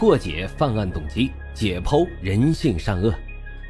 [0.00, 3.14] 破解犯案动机，解剖人性善恶。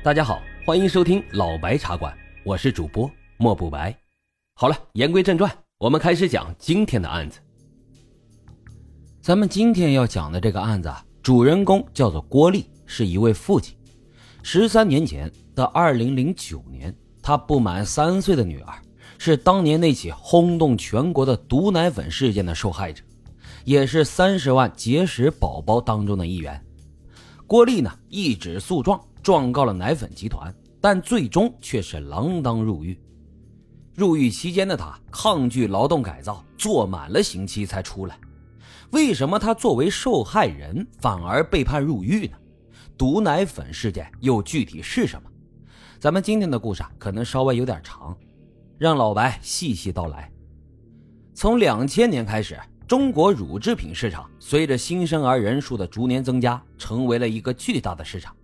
[0.01, 3.93] 大家好，欢迎收听老白茶馆，我是主播莫不白。
[4.55, 7.41] 好了，言归正传，我们开始讲今天的案子。
[9.21, 10.89] 咱们今天要讲的这个案子，
[11.21, 13.77] 主人公叫做郭丽，是一位父亲。
[14.45, 18.73] 十三年前的二零零九年，他不满三岁的女儿，
[19.19, 23.03] 是当年那起轰动全国的毒奶粉事件的受害者。
[23.65, 26.65] 也是三十万结石宝宝当中的一员，
[27.47, 32.99] 郭丽呢一纸诉状状告了奶粉集团，但最终却是锒铛入狱。
[33.95, 38.19] 入狱期间的他抗拒劳动改造，坐满了刑期才出来。
[38.93, 42.37] 为什么他作为受害人反而被判入狱呢？
[42.97, 45.31] 毒奶粉事件又具体是什么？
[45.99, 48.17] 咱们今天的故事可能稍微有点长，
[48.79, 50.33] 让老白细细道来。
[51.35, 52.59] 从两千年开始。
[52.91, 58.35] 中国乳制品市场随着新生儿人数的逐年增加，成为了一个巨大的市场。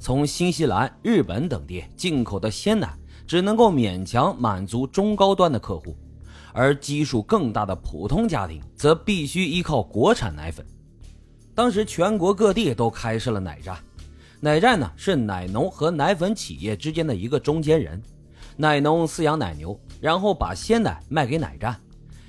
[0.00, 5.94] 从新西兰、日本等地进口的鲜奶只能够勉强满足中高端的客户，
[6.54, 10.64] 而基数更大的普通家庭则必须依靠国产奶粉。
[11.54, 13.76] 当时全国各地都开设了奶站，
[14.40, 18.02] 奶站呢是奶农和奶粉企业之间的一个中间人，
[18.56, 21.78] 奶农饲养奶牛，然后把鲜奶卖给奶站。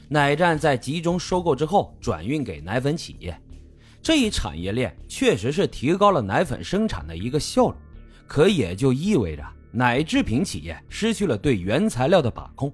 [0.09, 3.35] 奶站在集中收购之后转运给奶粉企业，
[4.01, 7.75] 这一产业链确实是提高了奶粉生产的一个效率，
[8.27, 12.71] 可也就意味着奶制品企业失去了对原材料的把控，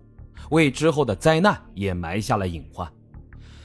[0.50, 2.92] 为之后的灾难也埋下了隐患。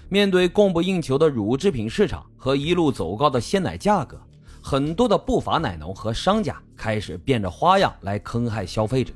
[0.09, 4.20] 面对供不应求的乳制品市场和一路走高的鲜奶价格，
[4.62, 9.12] 很多的不法奶农和商家开始变着花样来坑害消费者。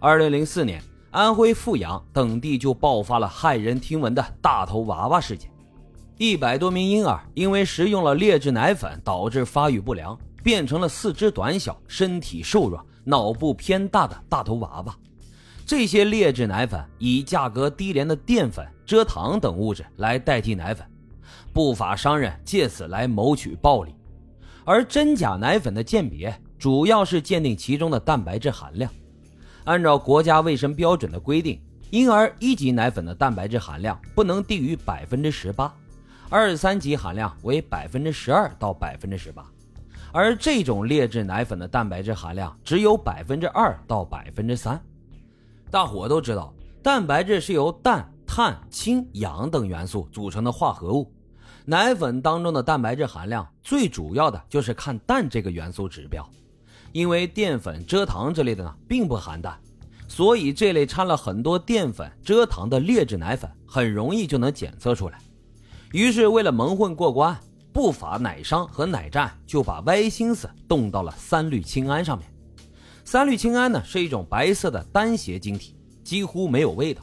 [0.00, 0.80] 二零零四年。
[1.16, 5.50] 安徽阜阳等地就爆发了骇人听闻的大头娃娃事件，
[6.18, 14.94] 一百多名婴儿因为食用了劣质奶粉，导致发育不良，变成了四肢短小、身体瘦弱、脑部偏大的大头娃娃。
[15.64, 20.86] 这些劣质奶粉以价格低廉的淀粉、蔗糖等物质来代替奶粉，
[21.50, 23.94] 不法商人借此来谋取暴利。
[24.66, 28.92] 而真假奶粉的鉴别，主要是鉴定其中的蛋白质含量。
[29.66, 31.60] 按照国家卫生标准的规定，
[31.90, 35.74] 婴儿一级奶粉的蛋白质含量不能低于百分之十八，
[36.30, 39.44] 二三级含量为百分之十二到百分之十八，
[40.12, 44.80] 而这种劣质奶粉的蛋白质含量只有百分之二到百分之三。
[45.68, 51.12] 大伙都知道，蛋白质是由氮、碳、氢、氧等元素组成的化合物，
[51.64, 56.24] 奶粉当中的蛋白质含量最主要的就是看氮这个元素指标。
[56.92, 59.58] 因为淀粉、蔗糖之类的呢，并不含氮，
[60.08, 65.18] 所以这类掺了很多淀粉、蔗糖的劣质奶粉很容易就能检测出来。
[65.92, 67.38] 于是，为了蒙混过关，
[67.72, 72.26] 不法奶商和奶站就把歪心思动到了三氯氰胺上面。
[73.04, 77.00] 三氯氰胺呢，是一种白色的单斜晶体，几乎没有味道。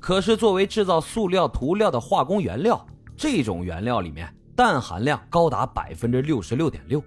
[0.00, 2.86] 可是，作为制造塑料涂料的化工原料，
[3.16, 7.02] 这种原料里面氮含量高达百分之六十六点六。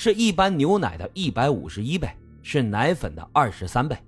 [0.00, 2.08] 是一般牛奶的一百五十一倍，
[2.40, 3.98] 是奶粉的二十三倍。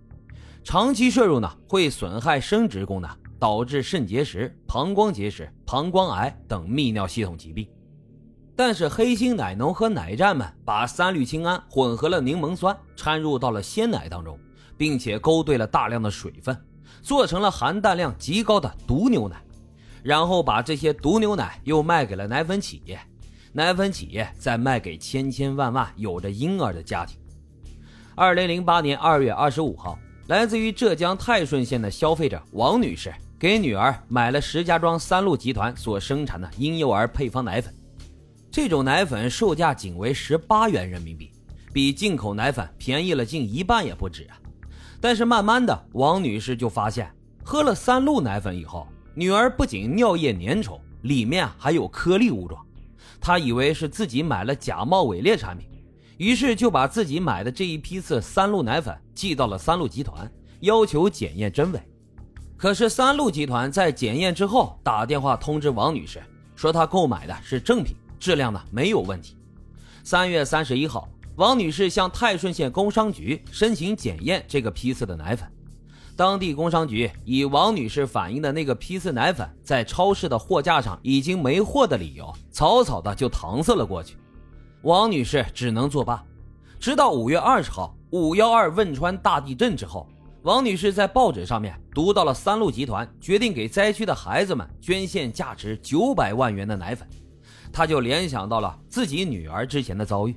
[0.62, 7.66] 长期摄入呢，会损害生殖功能，导致肾结石、膀胱结石、膀胱癌等泌尿系统疾病。
[8.54, 14.38] 但是黑心奶农和奶站们把三氯氰胺混合了柠檬酸，掺入到了鲜奶当中，
[14.76, 16.56] 并且勾兑了大量的水分，
[17.02, 19.42] 做成了含氮量极高的毒牛奶，
[20.04, 22.96] 然后把这些毒牛奶又卖给了奶粉企业。
[23.52, 27.18] 奶粉企业在卖给千千万万有着婴儿的家庭。
[28.14, 37.74] 二零零八年二月二十五号，来自于浙江泰顺县的消费者王女士给女儿买了石家庄三鹿集团所生产的婴幼儿配方奶粉。
[38.52, 41.32] 这种奶粉售价仅为十八元人民币，
[41.72, 44.38] 比进口奶粉便宜了近一半也不止啊！
[45.00, 47.10] 但是慢慢的，王女士就发现，
[47.42, 52.64] 喝了三鹿奶粉以后，女儿不仅尿液粘稠，里面还有颗粒物状。
[53.20, 55.68] 他以为是自己买了假冒伪劣产品，
[56.16, 60.30] 于是就把自己买的这一批次三鹿奶粉寄到了三鹿集团，
[60.60, 61.80] 要求检验真伪。
[62.56, 66.22] 可是三鹿集团在检验之后打电话通知王女士，
[66.56, 69.36] 说她购买的是正品，质量呢没有问题。
[70.02, 75.46] 三月三十一号，王女士向泰顺县工商局申请检验这个批次的奶粉。
[76.20, 84.18] 当地工商局以王女士反映的那个批次奶粉在超市的货架上已经没货的理由，草草的就搪塞了过去。
[84.82, 86.22] 王女士只能作罢。
[86.78, 90.06] 直到五月二十号，五幺二汶川大地震之后，
[90.42, 97.08] 王女士在报纸上面读到了三鹿集团决定给灾区的孩子们捐献价值九百万元的奶粉，
[97.72, 100.36] 他就联想到了自己女儿之前的遭遇，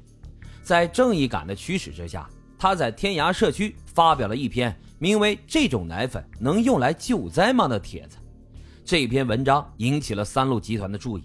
[0.64, 2.26] 在正义感的驱使之下，
[2.58, 8.18] 他在天涯社区发表了一篇名为《这种奶粉能用来救灾吗》的帖子。
[8.84, 11.24] 这篇文章引起了三鹿集团的注意。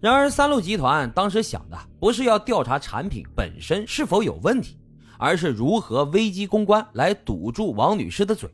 [0.00, 4.76] 然而，三鹿集团当时想的不是要调查产品本身是否有问题，
[5.18, 8.48] 而是如何危机公关来堵住王女士的嘴。